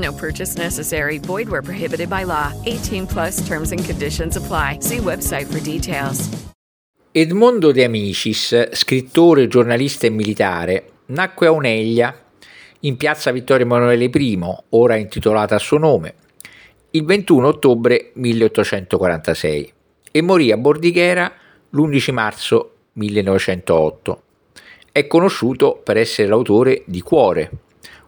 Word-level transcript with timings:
No 0.00 0.12
purchase 0.12 0.56
necessary. 0.56 1.18
Void 1.18 1.48
where 1.48 1.62
prohibited 1.62 2.08
by 2.08 2.24
law. 2.24 2.52
18 2.64 3.06
plus 3.06 3.46
terms 3.46 3.72
and 3.72 3.84
conditions 3.84 4.36
apply. 4.36 4.78
See 4.80 4.98
website 4.98 5.46
for 5.46 5.60
details. 5.60 6.28
Edmondo 7.12 7.72
De 7.72 7.82
Amicis, 7.82 8.70
scrittore, 8.70 9.48
giornalista 9.48 10.06
e 10.06 10.10
militare, 10.10 10.92
nacque 11.06 11.48
a 11.48 11.52
Oneglia, 11.52 12.16
in 12.80 12.96
piazza 12.96 13.32
Vittorio 13.32 13.64
Emanuele 13.64 14.04
I, 14.04 14.38
ora 14.68 14.94
intitolata 14.94 15.56
a 15.56 15.58
suo 15.58 15.78
nome, 15.78 16.14
il 16.92 17.04
21 17.04 17.48
ottobre 17.48 18.12
1846 18.14 19.72
e 20.12 20.22
morì 20.22 20.52
a 20.52 20.56
Bordighera 20.56 21.32
l'11 21.70 22.12
marzo 22.12 22.74
1908. 22.92 24.22
È 24.92 25.06
conosciuto 25.08 25.80
per 25.82 25.96
essere 25.96 26.28
l'autore 26.28 26.84
di 26.86 27.00
Cuore, 27.00 27.50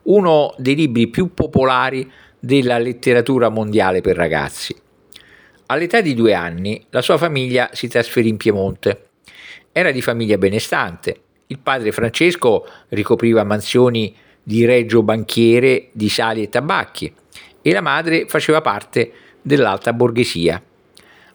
uno 0.04 0.54
dei 0.58 0.74
libri 0.74 1.08
più 1.08 1.32
popolari 1.34 2.10
della 2.38 2.78
letteratura 2.78 3.48
mondiale 3.48 4.00
per 4.00 4.16
ragazzi. 4.16 4.74
All'età 5.66 6.00
di 6.00 6.14
due 6.14 6.34
anni 6.34 6.84
la 6.90 7.02
sua 7.02 7.16
famiglia 7.16 7.70
si 7.72 7.88
trasferì 7.88 8.28
in 8.28 8.36
Piemonte. 8.36 9.08
Era 9.70 9.90
di 9.90 10.02
famiglia 10.02 10.36
benestante. 10.36 11.20
Il 11.46 11.58
padre 11.58 11.92
Francesco 11.92 12.66
ricopriva 12.88 13.44
mansioni 13.44 14.14
di 14.42 14.64
regio 14.64 15.02
banchiere 15.02 15.88
di 15.92 16.08
sali 16.08 16.42
e 16.42 16.48
tabacchi 16.48 17.14
e 17.62 17.72
la 17.72 17.80
madre 17.80 18.26
faceva 18.26 18.60
parte 18.60 19.12
dell'alta 19.40 19.92
borghesia. 19.92 20.60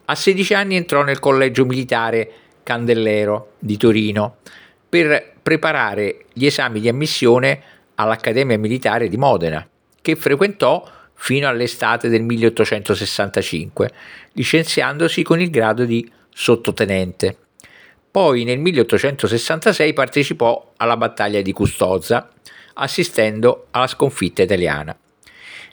A 0.05 0.15
16 0.15 0.53
anni 0.53 0.75
entrò 0.75 1.03
nel 1.03 1.19
collegio 1.19 1.65
militare 1.65 2.31
Candellero 2.63 3.53
di 3.59 3.77
Torino 3.77 4.37
per 4.89 5.35
preparare 5.41 6.25
gli 6.33 6.45
esami 6.45 6.79
di 6.79 6.89
ammissione 6.89 7.61
all'Accademia 7.99 8.57
Militare 8.57 9.07
di 9.07 9.17
Modena, 9.17 9.67
che 10.01 10.15
frequentò 10.15 10.89
fino 11.13 11.47
all'estate 11.47 12.09
del 12.09 12.21
1865, 12.23 13.91
licenziandosi 14.33 15.23
con 15.23 15.41
il 15.41 15.49
grado 15.49 15.85
di 15.85 16.09
sottotenente. 16.29 17.37
Poi 18.09 18.43
nel 18.43 18.59
1866 18.59 19.93
partecipò 19.93 20.73
alla 20.77 20.97
battaglia 20.97 21.41
di 21.41 21.51
Custoza, 21.51 22.29
assistendo 22.75 23.67
alla 23.71 23.87
sconfitta 23.87 24.43
italiana. 24.43 24.95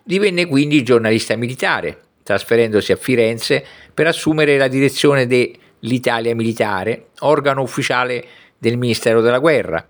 Divenne 0.02 0.46
quindi 0.46 0.82
giornalista 0.82 1.36
militare, 1.36 2.00
trasferendosi 2.22 2.92
a 2.92 2.96
Firenze 2.96 3.64
per 3.92 4.06
assumere 4.06 4.56
la 4.56 4.68
direzione 4.68 5.26
dell'Italia 5.26 6.34
Militare, 6.34 7.08
organo 7.20 7.62
ufficiale 7.62 8.24
del 8.58 8.78
Ministero 8.78 9.20
della 9.20 9.38
Guerra. 9.38 9.86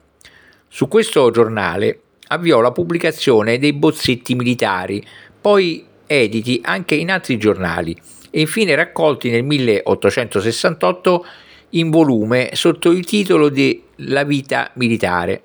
Su 0.69 0.88
questo 0.88 1.30
giornale 1.30 2.00
avviò 2.28 2.60
la 2.60 2.72
pubblicazione 2.72 3.58
dei 3.58 3.72
bozzetti 3.72 4.34
militari, 4.34 5.04
poi 5.40 5.84
editi 6.06 6.60
anche 6.62 6.94
in 6.94 7.10
altri 7.10 7.36
giornali 7.36 7.96
e 8.30 8.40
infine 8.40 8.74
raccolti 8.74 9.30
nel 9.30 9.44
1868 9.44 11.26
in 11.70 11.90
volume 11.90 12.50
sotto 12.54 12.90
il 12.90 13.04
titolo 13.04 13.48
di 13.48 13.82
La 13.96 14.24
vita 14.24 14.70
militare. 14.74 15.42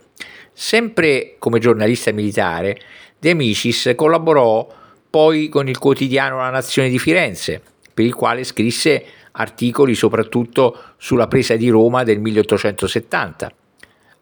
Sempre 0.54 1.36
come 1.38 1.60
giornalista 1.60 2.12
militare, 2.12 2.80
De 3.20 3.30
Amicis 3.30 3.94
collaborò 3.96 4.68
poi 5.10 5.50
con 5.50 5.68
il 5.68 5.78
quotidiano 5.78 6.38
La 6.38 6.50
Nazione 6.50 6.90
di 6.90 7.00
Firenze, 7.00 7.62
per 7.94 8.06
il 8.06 8.14
quale 8.14 8.44
scrisse 8.44 9.04
articoli 9.32 9.94
soprattutto 9.94 10.78
sulla 10.98 11.28
presa 11.28 11.56
di 11.56 11.70
Roma 11.70 12.04
del 12.04 12.20
1870. 12.20 13.52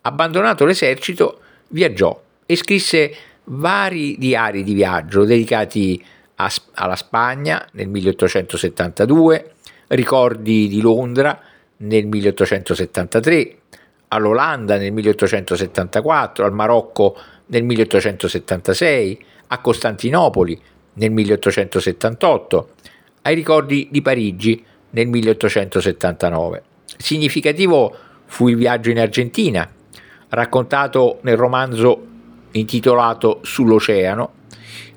Abbandonato 0.01 0.65
l'esercito, 0.65 1.39
viaggiò 1.69 2.21
e 2.47 2.55
scrisse 2.55 3.13
vari 3.43 4.15
diari 4.17 4.63
di 4.63 4.73
viaggio 4.73 5.23
dedicati 5.25 6.03
a, 6.35 6.51
alla 6.75 6.95
Spagna 6.95 7.67
nel 7.73 7.89
1872, 7.89 9.51
ricordi 9.87 10.67
di 10.67 10.81
Londra 10.81 11.39
nel 11.77 12.07
1873, 12.07 13.55
all'Olanda 14.09 14.77
nel 14.77 14.91
1874, 14.93 16.45
al 16.45 16.53
Marocco 16.53 17.17
nel 17.47 17.63
1876, 17.63 19.25
a 19.47 19.59
Costantinopoli 19.59 20.59
nel 20.93 21.11
1878, 21.11 22.69
ai 23.23 23.35
ricordi 23.35 23.87
di 23.91 24.01
Parigi 24.01 24.63
nel 24.91 25.07
1879. 25.07 26.63
Significativo 26.97 27.95
fu 28.25 28.47
il 28.47 28.55
viaggio 28.55 28.89
in 28.89 28.99
Argentina, 28.99 29.69
raccontato 30.29 31.19
nel 31.21 31.37
romanzo 31.37 32.15
intitolato 32.57 33.39
Sull'Oceano 33.43 34.33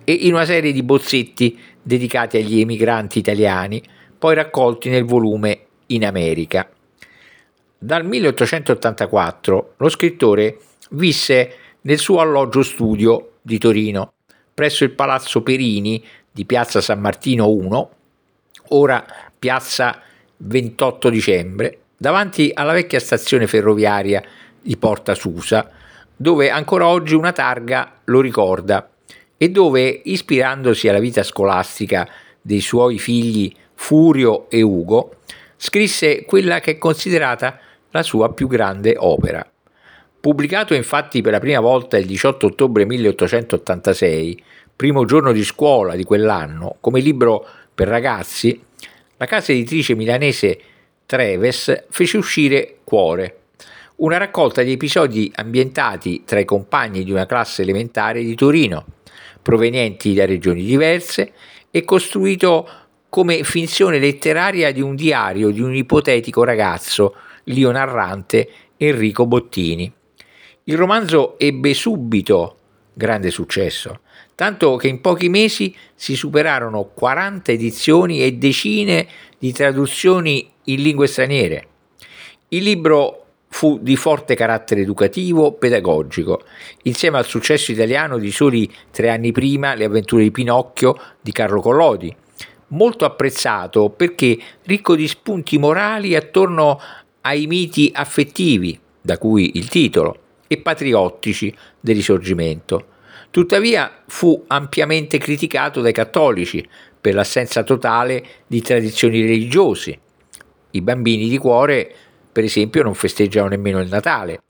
e 0.05 0.13
in 0.13 0.35
una 0.35 0.45
serie 0.45 0.73
di 0.73 0.83
bozzetti 0.83 1.59
dedicati 1.83 2.37
agli 2.37 2.61
emigranti 2.61 3.19
italiani, 3.19 3.83
poi 4.19 4.35
raccolti 4.35 4.89
nel 4.89 5.05
volume 5.05 5.67
In 5.87 6.05
America. 6.05 6.69
Dal 7.79 8.05
1884 8.05 9.75
lo 9.77 9.89
scrittore 9.89 10.59
visse 10.91 11.55
nel 11.83 11.99
suo 11.99 12.21
alloggio 12.21 12.63
studio 12.63 13.33
di 13.41 13.59
Torino, 13.59 14.13
presso 14.53 14.85
il 14.85 14.91
Palazzo 14.91 15.43
Perini 15.43 16.05
di 16.31 16.45
Piazza 16.45 16.81
San 16.81 17.01
Martino 17.01 17.49
1, 17.51 17.91
ora 18.69 19.05
Piazza 19.39 20.03
28 20.37 21.09
dicembre, 21.09 21.79
davanti 21.97 22.51
alla 22.53 22.73
vecchia 22.73 23.01
stazione 23.01 23.47
ferroviaria 23.47 24.23
di 24.61 24.77
Porta 24.77 25.15
Susa, 25.15 25.71
dove 26.21 26.51
ancora 26.51 26.87
oggi 26.87 27.15
una 27.15 27.33
targa 27.33 27.95
lo 28.05 28.21
ricorda 28.21 28.91
e 29.39 29.49
dove, 29.49 30.03
ispirandosi 30.05 30.87
alla 30.87 30.99
vita 30.99 31.23
scolastica 31.23 32.07
dei 32.43 32.61
suoi 32.61 32.99
figli 32.99 33.51
Furio 33.73 34.51
e 34.51 34.61
Ugo, 34.61 35.17
scrisse 35.57 36.27
quella 36.27 36.61
che 36.61 36.73
è 36.73 36.79
considerata 36.79 37.59
la 37.91 38.03
sua 38.03 38.35
più 38.35 38.49
grande 38.49 38.97
opera. 38.99 39.51
Pubblicato 40.21 40.75
infatti 40.75 41.23
per 41.23 41.33
la 41.33 41.41
prima 41.41 41.61
volta 41.61 41.97
il 41.97 42.05
18 42.05 42.49
ottobre 42.49 42.85
1886, 42.85 44.45
primo 44.77 45.07
giorno 45.07 45.33
di 45.33 45.43
scuola 45.43 45.97
di 45.97 46.05
quell'anno, 46.05 46.77
come 46.81 47.01
libro 47.01 47.47
per 47.75 47.89
ragazzi, 47.89 48.63
la 49.17 49.25
casa 49.25 49.53
editrice 49.53 49.95
milanese 49.95 50.61
Treves 51.07 51.87
fece 51.89 52.19
uscire 52.19 52.81
Cuore, 52.85 53.40
una 54.01 54.17
raccolta 54.17 54.63
di 54.63 54.73
episodi 54.73 55.31
ambientati 55.35 56.23
tra 56.25 56.39
i 56.39 56.47
compagni 56.47 57.05
di 57.05 57.11
una 57.11 57.27
classe 57.27 57.63
elementare 57.63 58.23
di 58.23 58.35
Torino, 58.35 58.87
provenienti 59.43 60.15
da 60.15 60.25
regioni 60.25 60.63
diverse 60.63 61.33
e 61.71 61.85
costruito 61.85 62.69
come 63.11 63.43
finzione 63.43 63.99
letteraria 63.99 64.73
di 64.73 64.81
un 64.81 64.95
diario 64.95 65.51
di 65.51 65.61
un 65.61 65.75
ipotetico 65.75 66.45
ragazzo, 66.45 67.15
Lio 67.45 67.71
narrante 67.71 68.49
Enrico 68.79 69.27
Bottini. 69.27 69.93
Il 70.65 70.77
romanzo 70.77 71.39
ebbe 71.39 71.75
subito 71.75 72.57
grande 72.95 73.31
successo, 73.31 74.01
tanto 74.35 74.77
che 74.77 74.89
in 74.89 75.03
pochi 75.03 75.29
mesi 75.29 75.75
si 75.95 76.17
superarono 76.17 76.85
40 76.85 77.53
edizioni 77.53 78.23
e 78.23 78.33
decine 78.33 79.07
di 79.39 79.53
traduzioni 79.53 80.51
in 80.65 80.81
lingue 80.81 81.07
straniere. 81.07 81.67
Il 82.49 82.63
libro 82.63 83.20
fu 83.53 83.79
di 83.83 83.97
forte 83.97 84.37
carattere 84.37 84.81
educativo, 84.81 85.53
pedagogico, 85.53 86.43
insieme 86.85 87.19
al 87.19 87.27
successo 87.27 87.73
italiano 87.73 88.17
di 88.17 88.31
soli 88.31 88.73
tre 88.91 89.11
anni 89.11 89.33
prima 89.33 89.75
Le 89.75 89.85
avventure 89.85 90.23
di 90.23 90.31
Pinocchio 90.31 90.97
di 91.21 91.33
Carlo 91.33 91.61
Collodi, 91.61 92.15
molto 92.69 93.05
apprezzato 93.05 93.91
perché 93.91 94.39
ricco 94.63 94.95
di 94.95 95.09
spunti 95.09 95.59
morali 95.59 96.15
attorno 96.15 96.81
ai 97.23 97.47
miti 97.47 97.91
affettivi, 97.93 98.79
da 99.01 99.19
cui 99.19 99.51
il 99.55 99.69
titolo, 99.69 100.19
e 100.47 100.59
patriottici 100.59 101.55
del 101.79 101.97
risorgimento. 101.97 102.87
Tuttavia 103.31 104.03
fu 104.07 104.43
ampiamente 104.47 105.19
criticato 105.19 105.81
dai 105.81 105.93
cattolici 105.93 106.67
per 107.01 107.15
l'assenza 107.15 107.63
totale 107.63 108.25
di 108.47 108.63
tradizioni 108.63 109.21
religiose. 109.21 109.99
I 110.71 110.81
bambini 110.81 111.29
di 111.29 111.39
cuore, 111.39 111.95
per 112.33 112.45
esempio, 112.45 112.83
non 112.83 112.95
festeggiano 112.95 113.49
nemmeno 113.49 113.81
il 113.81 113.89
Natale. 113.89 114.43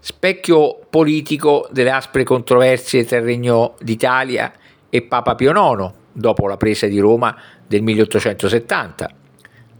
Specchio 0.00 0.78
politico 0.88 1.68
delle 1.70 1.90
aspre 1.90 2.24
controversie 2.24 3.04
tra 3.04 3.18
il 3.18 3.24
Regno 3.24 3.74
d'Italia 3.80 4.52
e 4.88 5.02
Papa 5.02 5.34
Pio 5.34 5.50
IX, 5.50 5.92
dopo 6.12 6.46
la 6.46 6.56
presa 6.56 6.86
di 6.86 6.98
Roma 6.98 7.36
del 7.66 7.82
1870. 7.82 9.10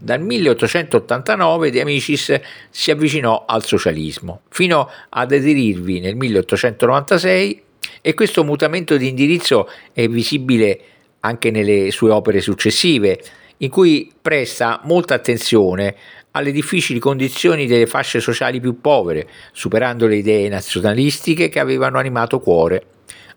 Dal 0.01 0.21
1889 0.21 1.71
De 1.71 1.81
Amicis 1.81 2.39
si 2.69 2.91
avvicinò 2.91 3.43
al 3.45 3.65
socialismo, 3.65 4.41
fino 4.49 4.89
ad 5.09 5.31
aderirvi 5.31 5.99
nel 5.99 6.15
1896 6.15 7.63
e 8.01 8.13
questo 8.13 8.45
mutamento 8.45 8.95
di 8.95 9.09
indirizzo 9.09 9.69
è 9.91 10.07
visibile 10.07 10.79
anche 11.21 11.51
nelle 11.51 11.91
sue 11.91 12.11
opere 12.11 12.39
successive, 12.39 13.19
in 13.57 13.69
cui 13.69 14.09
presta 14.21 14.79
molta 14.83 15.15
attenzione 15.15 15.95
alle 16.31 16.51
difficili 16.51 16.99
condizioni 16.99 17.65
delle 17.65 17.87
fasce 17.87 18.19
sociali 18.19 18.59
più 18.59 18.79
povere, 18.81 19.27
superando 19.51 20.07
le 20.07 20.17
idee 20.17 20.49
nazionalistiche 20.49 21.49
che 21.49 21.59
avevano 21.59 21.97
animato 21.97 22.39
Cuore. 22.39 22.83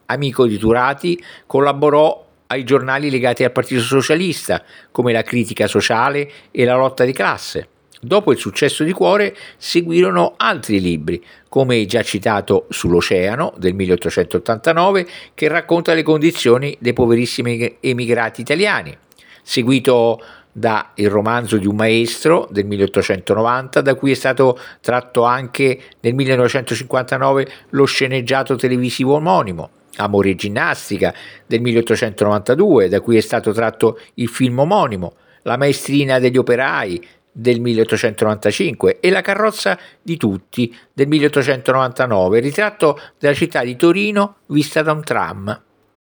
Amico 0.06 0.46
di 0.46 0.58
Turati, 0.58 1.22
collaborò 1.46 2.26
ai 2.48 2.64
giornali 2.64 3.10
legati 3.10 3.44
al 3.44 3.52
Partito 3.52 3.80
Socialista, 3.80 4.62
come 4.90 5.12
la 5.12 5.22
critica 5.22 5.66
sociale 5.66 6.30
e 6.50 6.64
la 6.64 6.76
lotta 6.76 7.04
di 7.04 7.12
classe. 7.12 7.68
Dopo 8.04 8.32
il 8.32 8.38
successo 8.38 8.82
di 8.82 8.90
Cuore 8.90 9.34
seguirono 9.56 10.34
altri 10.36 10.80
libri, 10.80 11.24
come 11.48 11.86
già 11.86 12.02
citato 12.02 12.66
Sull'Oceano 12.68 13.54
del 13.56 13.74
1889, 13.74 15.06
che 15.34 15.46
racconta 15.46 15.94
le 15.94 16.02
condizioni 16.02 16.76
dei 16.80 16.92
poverissimi 16.92 17.76
emigrati 17.78 18.40
italiani, 18.40 18.96
seguito 19.40 20.20
da 20.52 20.90
Il 20.96 21.08
romanzo 21.08 21.56
di 21.56 21.66
un 21.66 21.76
maestro 21.76 22.46
del 22.50 22.66
1890, 22.66 23.80
da 23.80 23.94
cui 23.94 24.10
è 24.10 24.14
stato 24.14 24.58
tratto 24.80 25.24
anche 25.24 25.80
nel 26.00 26.14
1959 26.14 27.48
lo 27.70 27.84
sceneggiato 27.84 28.54
televisivo 28.56 29.14
omonimo, 29.14 29.70
Amore 29.96 30.30
e 30.30 30.34
ginnastica 30.34 31.12
del 31.46 31.60
1892, 31.60 32.88
da 32.88 33.00
cui 33.00 33.16
è 33.16 33.20
stato 33.20 33.52
tratto 33.52 33.98
il 34.14 34.28
film 34.28 34.58
omonimo, 34.58 35.14
La 35.42 35.56
maestrina 35.56 36.18
degli 36.18 36.36
operai 36.36 37.04
del 37.32 37.60
1895 37.60 39.00
e 39.00 39.10
La 39.10 39.22
carrozza 39.22 39.78
di 40.00 40.16
tutti 40.16 40.74
del 40.92 41.08
1899, 41.08 42.40
ritratto 42.40 42.98
della 43.18 43.34
città 43.34 43.64
di 43.64 43.74
Torino 43.76 44.36
vista 44.46 44.82
da 44.82 44.92
un 44.92 45.02
tram. 45.02 45.62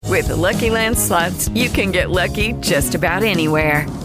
With 0.07 0.27
the 0.27 0.35
Lucky 0.35 0.69
Land 0.69 0.95
slots, 0.95 1.49
you 1.53 1.69
can 1.71 1.91
get 1.91 2.09
lucky 2.09 2.53
just 2.59 2.93
about 2.93 3.23
anywhere. 3.23 4.04